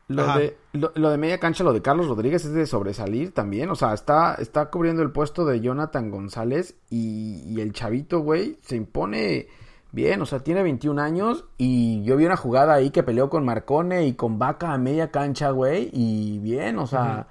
[0.08, 3.68] lo de, lo, de, media cancha, lo de Carlos Rodríguez es de sobresalir también.
[3.70, 8.76] O sea, está, está cubriendo el puesto de Jonathan González y, el chavito, güey, se
[8.76, 9.48] impone
[9.92, 13.44] bien, o sea, tiene 21 años y yo vi una jugada ahí que peleó con
[13.44, 17.26] Marcone y con Vaca a media cancha, güey, y bien, o sea,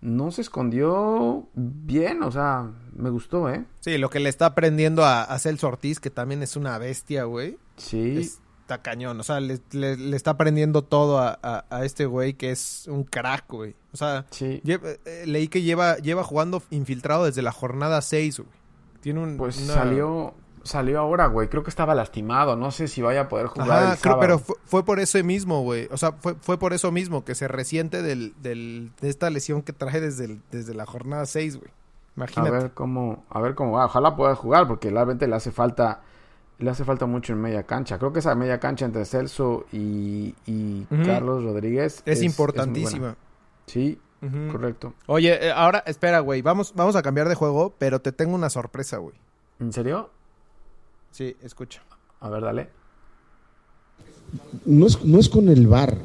[0.00, 3.64] no se escondió bien, o sea, me gustó, ¿eh?
[3.80, 7.24] Sí, lo que le está aprendiendo a, a Celso Ortiz, que también es una bestia,
[7.24, 7.56] güey.
[7.76, 8.30] Sí.
[8.72, 9.60] Está cañón, o sea, le,
[10.16, 13.76] está aprendiendo todo a, a, este güey que es un crack, güey.
[13.92, 18.50] O sea, eh, leí que lleva, lleva jugando infiltrado desde la jornada 6, güey.
[19.02, 19.36] Tiene un...
[19.36, 20.32] Pues salió,
[20.62, 21.48] salió ahora, güey.
[21.48, 22.56] Creo que estaba lastimado.
[22.56, 25.88] No sé si vaya a poder jugar el pero fue, por eso mismo, güey.
[25.90, 29.60] O sea, fue, fue por eso mismo que se resiente del, del, de esta lesión
[29.60, 31.70] que traje desde, desde la jornada 6, güey.
[32.16, 32.48] Imagínate.
[32.48, 33.84] A ver cómo, a ver cómo va.
[33.84, 36.00] Ojalá pueda jugar porque realmente le hace falta,
[36.62, 37.98] le hace falta mucho en media cancha.
[37.98, 43.16] Creo que esa media cancha entre Celso y, y Carlos Rodríguez es, importantísima.
[43.66, 43.98] sí,
[44.50, 44.94] correcto.
[45.06, 46.40] Oye, eh, ahora espera, güey.
[46.40, 49.16] Vamos, vamos a cambiar de juego, pero te tengo una sorpresa, güey.
[49.58, 50.10] ¿En serio?
[51.10, 51.82] Sí, escucha.
[52.20, 52.68] A ver, dale.
[54.64, 55.98] No es, no es con el bar,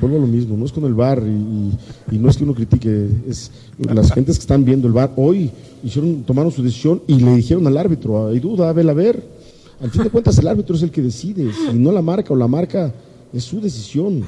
[0.00, 3.08] vuelvo a lo mismo, no es con el bar y, no es que uno critique,
[3.26, 5.50] es las gentes que están viendo el bar hoy
[5.82, 9.33] hicieron, tomaron su decisión y le dijeron al árbitro, hay duda, a ver.
[9.80, 12.36] Al fin de cuentas el árbitro es el que decide, y no la marca o
[12.36, 12.92] la marca
[13.34, 14.24] es su decisión.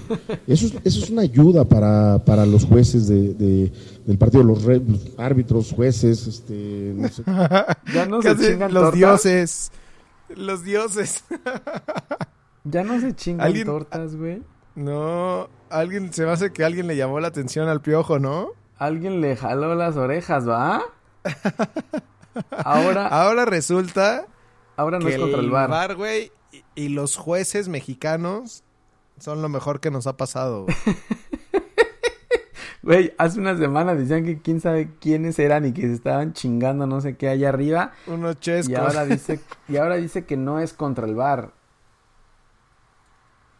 [0.46, 3.72] Eso es, eso es una ayuda para, para los jueces de,
[4.04, 4.66] del partido, los,
[5.16, 7.22] árbitros, jueces, este, no sé.
[7.94, 9.70] Ya no se chingan los dioses.
[10.28, 11.24] Los dioses.
[12.64, 14.42] ya no se chingan tortas, güey.
[14.74, 18.50] No, alguien se me hace que alguien le llamó la atención al piojo, ¿no?
[18.76, 20.82] Alguien le jaló las orejas, ¿va?
[22.50, 24.26] Ahora Ahora resulta
[24.76, 25.94] Ahora no es contra el bar.
[25.96, 26.32] güey,
[26.74, 28.64] y los jueces mexicanos
[29.18, 30.66] son lo mejor que nos ha pasado.
[32.86, 36.86] Güey, hace una semana decían que quién sabe quiénes eran y que se estaban chingando
[36.86, 37.90] no sé qué allá arriba.
[38.06, 38.70] Unos chescos.
[38.70, 41.52] Y ahora dice, y ahora dice que no es contra el bar.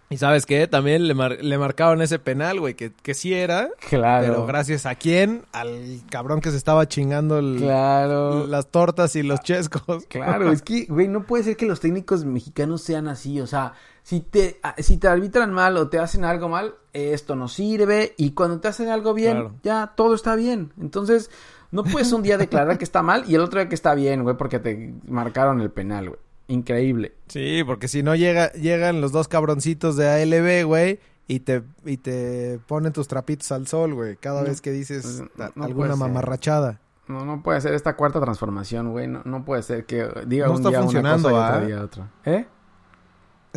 [0.09, 3.71] Y sabes qué, también le, le marcaron ese penal, güey, que, que sí era.
[3.89, 4.27] Claro.
[4.27, 5.43] Pero gracias a quién?
[5.53, 8.47] Al cabrón que se estaba chingando claro.
[8.47, 10.05] las tortas y los chescos.
[10.09, 13.41] Claro, es que, güey, no puede ser que los técnicos mexicanos sean así.
[13.41, 17.49] O sea, si te, si te arbitran mal o te hacen algo mal, esto no
[17.49, 18.15] sirve.
[18.17, 20.73] Y cuando te hacen algo bien, ya todo está bien.
[20.81, 21.31] Entonces,
[21.73, 24.23] no puedes un día declarar que está mal y el otro día que está bien,
[24.23, 26.21] güey, porque te marcaron el penal, güey.
[26.49, 27.15] Increíble.
[27.29, 31.97] Sí, porque si no llega, llegan los dos cabroncitos de ALB, güey, y te, y
[31.97, 36.81] te ponen tus trapitos al sol, güey, cada vez que dices pues, alguna mamarrachada.
[37.09, 39.07] No, no puede ser esta cuarta transformación, güey.
[39.07, 42.07] No, no puede ser que diga un día funcionando, una cosa y otro ¿ah?
[42.25, 42.33] otra.
[42.33, 42.47] ¿Eh?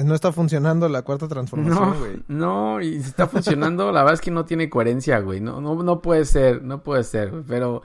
[0.04, 2.23] No está funcionando la cuarta transformación, güey.
[2.28, 5.41] No, no, y si está funcionando, la verdad es que no tiene coherencia, güey.
[5.41, 7.82] No, no, no puede ser, no puede ser, Pero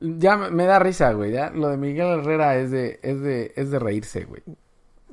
[0.00, 1.32] ya me da risa, güey.
[1.32, 4.42] Ya lo de Miguel Herrera es de, es de, es de reírse, güey.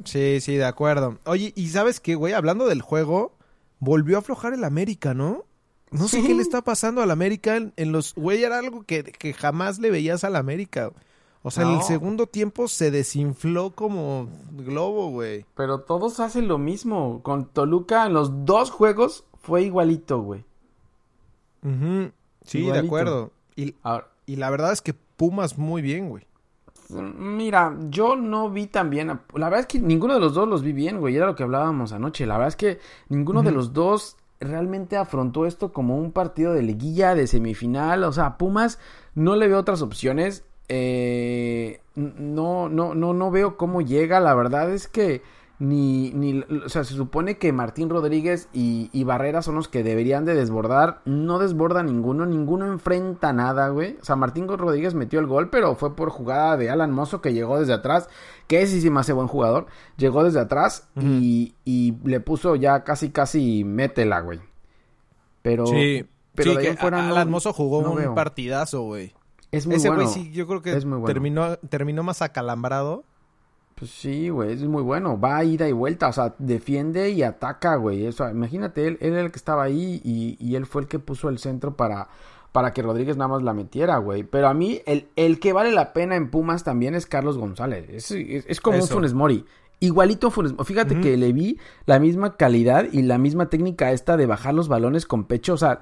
[0.03, 1.19] Sí, sí, de acuerdo.
[1.25, 2.33] Oye, ¿y sabes qué, güey?
[2.33, 3.33] Hablando del juego,
[3.79, 5.45] volvió a aflojar el América, ¿no?
[5.91, 8.15] No sé qué le está pasando al América en, los...
[8.15, 10.91] Güey, era algo que, que, jamás le veías al América.
[11.43, 15.45] O sea, en el segundo tiempo se desinfló como globo, güey.
[15.55, 17.21] Pero todos hacen lo mismo.
[17.21, 20.45] Con Toluca en los dos juegos fue igualito, güey.
[22.45, 23.31] Sí, de acuerdo.
[23.55, 26.25] Y, Ahora, y la verdad es que Pumas muy bien, güey.
[26.89, 29.07] Mira, yo no vi tan bien.
[29.07, 31.15] La verdad es que ninguno de los dos los vi bien, güey.
[31.15, 32.25] Era lo que hablábamos anoche.
[32.25, 36.61] La verdad es que ninguno de los dos realmente afrontó esto como un partido de
[36.61, 38.03] liguilla, de semifinal.
[38.03, 38.79] O sea, Pumas
[39.15, 40.43] no le veo otras opciones.
[40.69, 44.19] Eh, no, no, no, no veo cómo llega.
[44.19, 45.21] La verdad es que
[45.63, 49.81] ni, ni, o sea, se supone que Martín Rodríguez y, y, Barrera son los que
[49.81, 55.21] deberían de desbordar, no desborda ninguno, ninguno enfrenta nada, güey, o sea, Martín Rodríguez metió
[55.21, 58.09] el gol, pero fue por jugada de Alan Mozo que llegó desde atrás,
[58.47, 62.83] que ese sí me hace buen jugador, llegó desde atrás y, y, le puso ya
[62.83, 64.41] casi, casi métela, güey,
[65.41, 65.65] pero...
[65.65, 69.13] Sí, pero que Alan Mozo jugó un partidazo, güey.
[69.51, 70.73] Es muy Ese güey sí, yo creo que
[71.05, 73.05] terminó, terminó más acalambrado
[73.75, 75.19] pues sí, güey, es muy bueno.
[75.19, 78.05] Va a ida y vuelta, o sea, defiende y ataca, güey.
[78.05, 80.99] Eso, imagínate, él, él era el que estaba ahí y, y, él fue el que
[80.99, 82.07] puso el centro para,
[82.51, 84.23] para que Rodríguez nada más la metiera, güey.
[84.23, 87.89] Pero a mí, el, el que vale la pena en Pumas también es Carlos González.
[87.89, 89.45] Es, es, como un Funes Mori.
[89.79, 94.27] Igualito Funes Fíjate que le vi la misma calidad y la misma técnica esta de
[94.27, 95.53] bajar los balones con pecho.
[95.55, 95.79] O sea,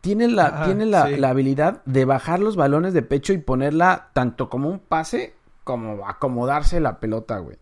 [0.00, 4.48] tiene la, tiene la, la habilidad de bajar los balones de pecho y ponerla tanto
[4.48, 7.58] como un pase como acomodarse la pelota, güey.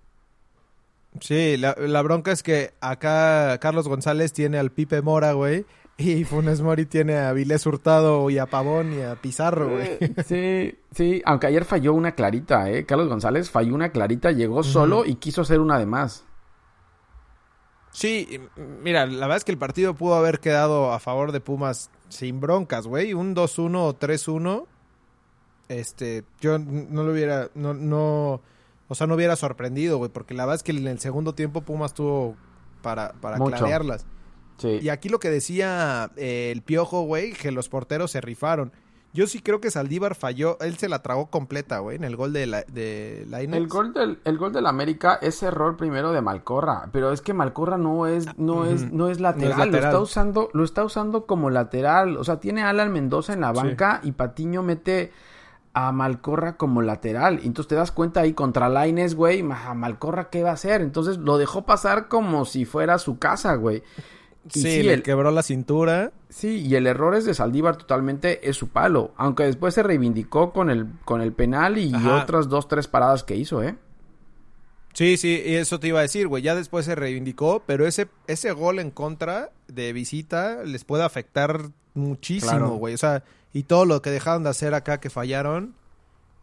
[1.21, 5.67] Sí, la, bronca es que acá Carlos González tiene al Pipe Mora, güey.
[5.99, 9.99] Y Funes Mori tiene a Vilés Hurtado y a Pavón y a Pizarro, güey.
[10.25, 12.87] Sí, sí, aunque ayer falló una clarita, ¿eh?
[12.87, 16.25] Carlos González falló una clarita, llegó solo y quiso hacer una de más.
[17.91, 18.41] Sí,
[18.83, 22.41] mira, la verdad es que el partido pudo haber quedado a favor de Pumas sin
[22.41, 23.13] broncas, güey.
[23.13, 24.67] Un 2-1 o 3-1.
[25.71, 28.41] Este, yo no lo hubiera, no, no,
[28.89, 31.61] o sea, no hubiera sorprendido, güey, porque la verdad es que en el segundo tiempo
[31.61, 32.35] Pumas tuvo
[32.83, 34.05] para, para clarearlas.
[34.65, 38.73] Y aquí lo que decía eh, el Piojo, güey, que los porteros se rifaron.
[39.13, 42.33] Yo sí creo que Saldívar falló, él se la tragó completa, güey, en el gol
[42.33, 46.89] de la, de El gol del el gol del América es error primero de Malcorra,
[46.93, 50.65] pero es que Malcorra no es no es no es lateral, lo está usando lo
[50.65, 54.65] está usando como lateral, o sea, tiene a Alan Mendoza en la banca y Patiño
[54.65, 55.13] mete
[55.73, 57.41] a Malcorra como lateral.
[57.43, 60.81] Entonces te das cuenta ahí contra Laines, güey, a Malcorra qué va a hacer.
[60.81, 63.83] Entonces lo dejó pasar como si fuera su casa, güey
[64.49, 66.13] sí, le quebró la cintura.
[66.29, 69.13] Sí, y el error es de Saldívar totalmente, es su palo.
[69.17, 73.37] Aunque después se reivindicó con el, con el penal y otras dos, tres paradas que
[73.37, 73.77] hizo, ¿eh?
[74.93, 76.43] Sí, sí, y eso te iba a decir, güey.
[76.43, 81.71] Ya después se reivindicó, pero ese, ese gol en contra de visita les puede afectar
[81.95, 82.95] muchísimo, güey.
[82.95, 85.75] O sea, y todo lo que dejaron de hacer acá que fallaron,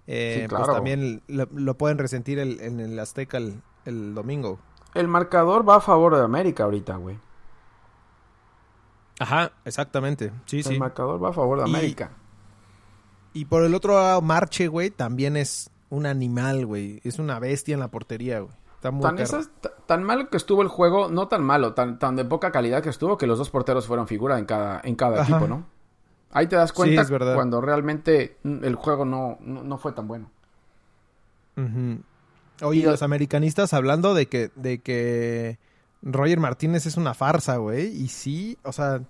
[0.08, 4.60] eh, pues también lo, pueden resentir en el Azteca el, el domingo.
[4.94, 7.20] El marcador va a favor de América ahorita, güey.
[9.20, 10.32] Ajá, exactamente.
[10.46, 12.12] Sí, el marcador va a favor de América.
[13.34, 17.00] Y por el otro lado, Marche, güey, también es un animal, güey.
[17.04, 18.54] Es una bestia en la portería, güey.
[18.76, 19.28] Está muy tan,
[19.88, 22.90] tan malo que estuvo el juego, no tan malo, tan, tan de poca calidad que
[22.90, 25.66] estuvo, que los dos porteros fueron figura en cada, en cada equipo, ¿no?
[26.32, 30.30] Ahí te das cuenta cuando realmente el juego no, no, fue tan bueno.
[32.62, 35.58] Oye, los americanistas hablando de que, de que
[36.02, 37.88] Roger Martínez es una farsa, güey.
[37.88, 39.02] Y sí, o sea,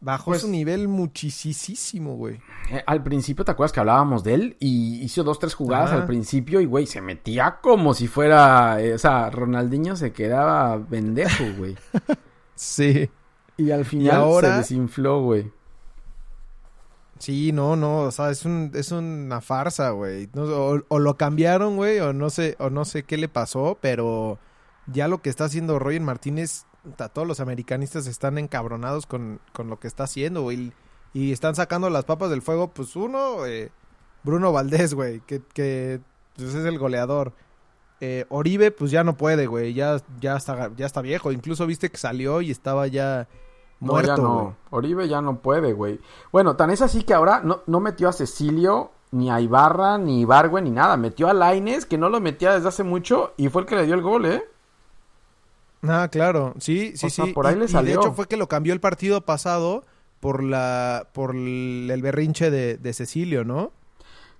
[0.00, 2.40] bajó pues su nivel muchísimo, güey.
[2.70, 4.56] Eh, al principio, ¿te acuerdas que hablábamos de él?
[4.60, 8.80] Y hizo dos, tres jugadas al principio y, güey, se metía como si fuera...
[8.80, 11.76] Eh, o sea, Ronaldinho se quedaba pendejo, güey.
[12.54, 13.10] sí.
[13.56, 15.50] Y al final se desinfló, güey.
[17.18, 20.28] Sí, no, no, o sea, es, un, es una farsa, güey.
[20.34, 24.38] o, o, lo cambiaron, güey, o no sé, o no sé qué le pasó, pero
[24.86, 26.66] ya lo que está haciendo Roger Martínez,
[27.12, 30.72] todos los americanistas están encabronados con, con lo que está haciendo, güey.
[31.14, 33.70] Y están sacando las papas del fuego, pues uno, eh,
[34.22, 36.00] Bruno Valdés, güey, que, que
[36.36, 37.32] pues es el goleador.
[38.00, 41.32] Eh, Oribe, pues ya no puede, güey, ya, ya, está, ya está viejo.
[41.32, 43.26] Incluso viste que salió y estaba ya
[43.80, 44.16] muerto.
[44.16, 46.00] No, Oribe ya no puede, güey.
[46.32, 50.20] Bueno, tan es así que ahora no, no metió a Cecilio, ni a Ibarra, ni
[50.20, 50.96] Ibargüe, ni nada.
[50.96, 53.86] Metió a Laines, que no lo metía desde hace mucho, y fue el que le
[53.86, 54.44] dio el gol, ¿eh?
[55.82, 57.32] Ah, claro, sí, sí, sí.
[57.32, 57.92] por ahí le salió.
[57.92, 59.84] de hecho fue que lo cambió el partido pasado
[60.20, 63.72] por la por el berrinche de, Cecilio, ¿no?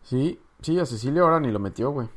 [0.03, 2.09] Sí, sí, a Cecilio ahora ni lo metió, güey.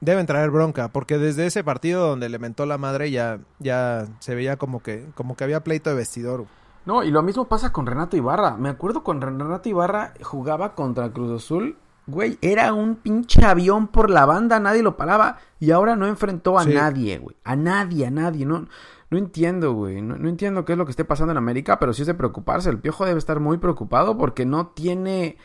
[0.00, 4.34] Deben traer bronca, porque desde ese partido donde le mentó la madre ya, ya se
[4.34, 6.46] veía como que, como que había pleito de vestidor.
[6.84, 8.56] No, y lo mismo pasa con Renato Ibarra.
[8.56, 14.10] Me acuerdo cuando Renato Ibarra jugaba contra Cruz Azul Güey, era un pinche avión por
[14.10, 17.34] la banda, nadie lo paraba y ahora no enfrentó a nadie, güey.
[17.44, 18.44] A nadie, a nadie.
[18.44, 18.66] No,
[19.08, 20.02] no entiendo, güey.
[20.02, 22.68] No, entiendo qué es lo que esté pasando en América, pero sí es de preocuparse.
[22.68, 25.38] El Piojo debe estar muy preocupado porque no tiene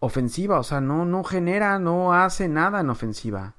[0.00, 3.54] ofensiva, o sea, no, no genera, no hace nada en ofensiva.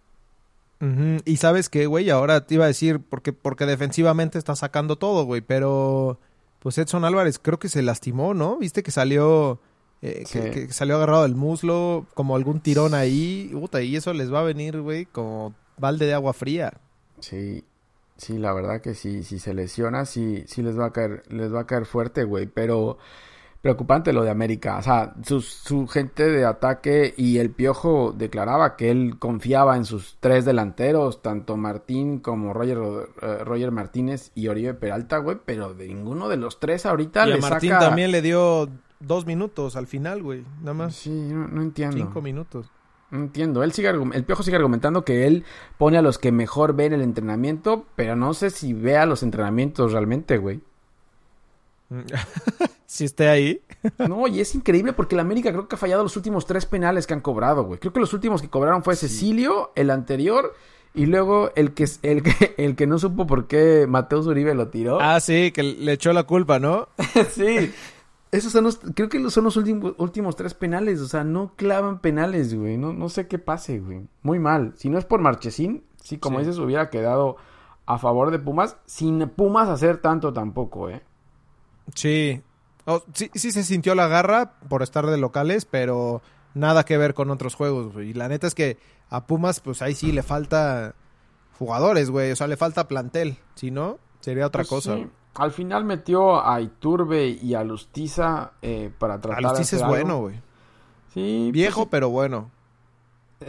[1.26, 5.24] Y sabes qué, güey, ahora te iba a decir, porque, porque defensivamente está sacando todo,
[5.24, 6.20] güey, pero
[6.60, 8.58] pues Edson Álvarez creo que se lastimó, ¿no?
[8.58, 9.60] Viste que salió
[10.06, 14.42] eh, que, salió agarrado del muslo, como algún tirón ahí, puta, y eso les va
[14.42, 16.74] a venir, güey, como balde de agua fría.
[17.20, 17.64] Sí,
[18.18, 21.54] sí, la verdad que sí, si se lesiona, sí, sí les va a caer, les
[21.54, 22.98] va a caer fuerte, güey, pero
[23.64, 28.76] preocupante lo de América, o sea, su, su gente de ataque y el Piojo declaraba
[28.76, 32.78] que él confiaba en sus tres delanteros, tanto Martín como Roger,
[33.22, 37.32] eh, Roger Martínez y Oribe Peralta, güey, pero de ninguno de los tres ahorita y
[37.32, 38.68] a Martín también le dio
[39.00, 40.44] dos minutos al final, güey.
[40.60, 40.96] Nada más.
[40.96, 41.96] Sí, no, entiendo.
[41.96, 42.70] Cinco minutos.
[43.12, 43.64] No entiendo.
[43.64, 45.46] Él sigue, el Piojo sigue argumentando que él
[45.78, 49.94] pone a los que mejor ven el entrenamiento, pero no sé si vea los entrenamientos
[49.94, 50.60] realmente, güey.
[52.86, 53.62] si esté ahí.
[53.98, 57.08] no, y es increíble porque el América creo que ha fallado los últimos tres penales
[57.08, 57.80] que han cobrado, güey.
[57.80, 60.54] Creo que los últimos que cobraron fue Cecilio, el anterior,
[60.94, 64.70] y luego el que, el que, el que no supo por qué Mateus Uribe lo
[64.70, 65.00] tiró.
[65.02, 66.88] Ah, sí, que le echó la culpa, ¿no?
[67.32, 67.72] sí.
[68.32, 72.00] Esos son los, creo que son los últimos, últimos tres penales, o sea, no clavan
[72.00, 74.08] penales, güey, no, no sé qué pase, güey.
[74.24, 74.74] Muy mal.
[74.76, 77.38] Si no es por Marchesín, sí, como dices, hubiera quedado
[77.86, 81.04] a favor de Pumas, sin Pumas hacer tanto tampoco, eh.
[81.96, 82.42] Sí.
[82.86, 86.22] Oh, sí, sí se sintió la garra por estar de locales, pero
[86.54, 88.10] nada que ver con otros juegos, güey.
[88.10, 88.78] Y la neta es que
[89.10, 90.96] a Pumas, pues ahí sí le falta
[91.60, 92.32] jugadores, güey.
[92.32, 93.38] O sea, le falta plantel.
[93.56, 94.96] Si no, sería otra Pues cosa.
[94.96, 95.08] sí.
[95.36, 99.84] Al final metió a Iturbe y a Lustiza eh, para tratar de Alustiza hacer es
[99.84, 99.96] algo.
[99.96, 100.42] bueno, güey.
[101.14, 102.52] Sí, Viejo, pues, pero bueno.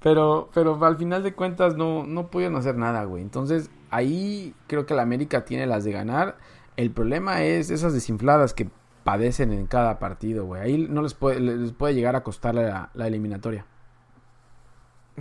[0.00, 3.22] pero, pero al final de cuentas no, no pudieron hacer nada, güey.
[3.22, 6.36] Entonces, ahí creo que la América tiene las de ganar.
[6.76, 8.68] El problema es esas desinfladas que
[9.04, 10.62] padecen en cada partido, güey.
[10.62, 13.64] Ahí no les puede, les puede llegar a costar la, eliminatoria.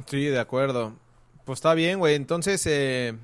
[0.08, 0.93] Sí, de acuerdo.
[1.45, 2.16] Pues está bien, güey.
[2.16, 3.16] Entonces, eh,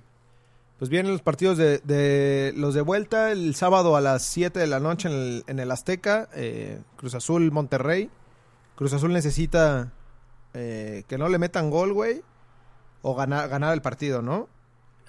[0.77, 4.67] pues vienen los partidos de, de los de vuelta el sábado a las 7 de
[4.67, 6.29] la noche en el, en el Azteca.
[6.35, 8.09] eh, Cruz Azul, Monterrey.
[8.75, 9.91] Cruz Azul necesita
[10.53, 12.21] eh, que no le metan gol, güey.
[13.01, 14.47] O ganar, ganar el partido, ¿no?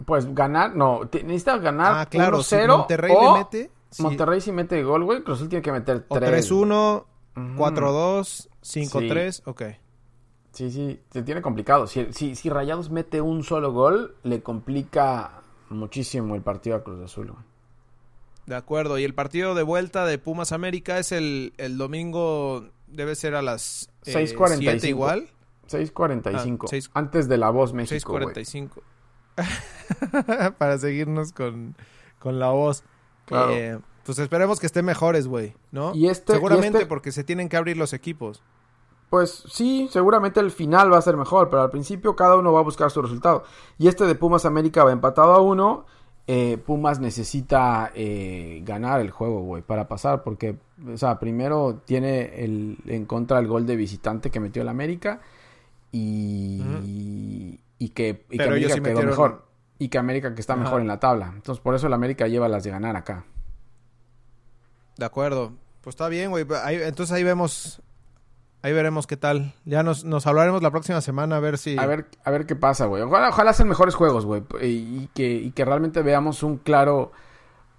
[0.07, 2.43] Pues ganar, no, necesitas ganar ah, claro.
[2.43, 3.71] Si 1-0 Monterrey o le mete.
[3.91, 6.51] sí, Monterrey si mete gol, güey, Cruz Azul tiene que meter o 3.
[6.51, 7.05] 3-1,
[7.37, 7.63] Ujú.
[7.63, 9.43] 4-2, 5-3.
[9.47, 9.63] Ok.
[10.53, 11.87] Sí, sí, se tiene complicado.
[11.87, 17.03] Si, si, si Rayados mete un solo gol, le complica muchísimo el partido a Cruz
[17.03, 17.45] Azul, güey.
[18.47, 18.99] De acuerdo.
[18.99, 22.69] Y el partido de vuelta de Pumas América es el, el domingo.
[22.89, 24.59] Debe ser a las eh, 6:45.
[24.59, 25.29] 7 igual.
[25.69, 26.91] 6.45.
[26.95, 28.27] Ah, Antes de la voz México, güey.
[28.27, 28.71] 6.45.
[30.59, 31.75] Para seguirnos con,
[32.19, 32.85] con la voz.
[33.27, 33.53] Claro.
[33.53, 35.95] Eh, pues esperemos que estén mejores, güey, ¿no?
[35.95, 38.43] Y este- Seguramente y este- porque se tienen que abrir los equipos.
[39.11, 42.61] Pues sí, seguramente el final va a ser mejor, pero al principio cada uno va
[42.61, 43.45] a buscar su resultado.
[43.79, 45.85] Y este de Pumas América va empatado a uno.
[46.27, 50.57] Eh, Pumas necesita eh, ganar el juego, güey, para pasar, porque,
[50.91, 55.21] o sea, primero tiene el, en contra el gol de visitante que metió el América
[55.91, 59.47] y, y que, y que América sí quedó metieron- mejor.
[59.79, 60.63] Y que América que está Ajá.
[60.63, 61.33] mejor en la tabla.
[61.35, 63.25] Entonces, por eso el América lleva las de ganar acá.
[64.97, 65.53] De acuerdo.
[65.81, 66.47] Pues está bien, güey.
[66.63, 67.83] Ahí- entonces ahí vemos.
[68.65, 69.55] Ahí veremos qué tal.
[69.65, 71.77] Ya nos, nos hablaremos la próxima semana a ver si.
[71.79, 73.03] A ver, a ver qué pasa, güey.
[73.03, 74.45] Ojalá, ojalá sean mejores juegos, güey.
[74.61, 77.11] Y, y que, y que realmente veamos un claro,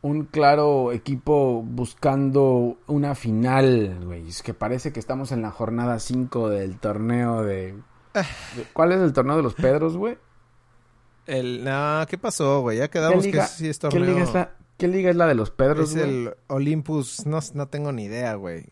[0.01, 4.27] un claro equipo buscando una final, güey.
[4.27, 7.79] Es que parece que estamos en la jornada 5 del torneo de...
[8.73, 10.17] ¿Cuál es el torneo de los Pedros, güey?
[11.25, 12.77] El, nah, ¿qué pasó, güey?
[12.79, 14.05] Ya quedamos que sí es ¿qué torneo.
[14.13, 16.09] liga es la, qué liga es la de los Pedros, Es güey?
[16.25, 18.65] el Olympus, no, no tengo ni idea, güey.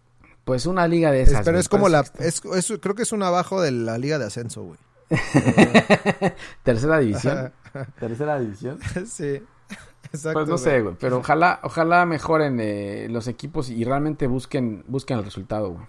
[0.44, 1.46] Pues una liga de Es- esas.
[1.46, 4.26] pero es como la, es, es- creo que es un abajo de la liga de
[4.26, 4.80] ascenso, güey.
[6.64, 7.54] Tercera división.
[8.00, 8.80] Tercera división.
[9.06, 9.42] sí,
[10.12, 10.34] exacto.
[10.39, 10.96] Pues no sé, güey.
[11.00, 15.86] Pero ojalá, ojalá mejoren eh, los equipos y realmente busquen, busquen el resultado, güey.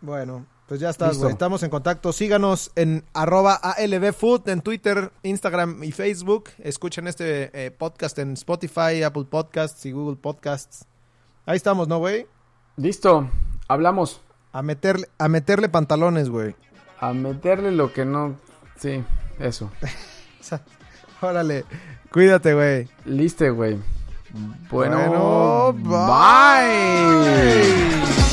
[0.00, 1.30] Bueno, pues ya estás, güey.
[1.32, 2.12] Estamos en contacto.
[2.12, 6.50] Síganos en arroba ALBFood en Twitter, Instagram y Facebook.
[6.58, 10.86] Escuchen este eh, podcast en Spotify, Apple Podcasts y Google Podcasts.
[11.46, 12.26] Ahí estamos, ¿no, güey?
[12.76, 13.28] Listo,
[13.68, 14.20] hablamos.
[14.52, 16.56] A meterle, a meterle pantalones, güey.
[16.98, 18.36] A meterle lo que no.
[18.78, 19.04] Sí,
[19.38, 19.70] eso.
[21.20, 21.64] Órale,
[22.10, 22.88] cuídate, güey.
[23.04, 23.78] Listo, güey.
[24.70, 25.92] Bueno, Bueno, bye.
[28.06, 28.23] bye.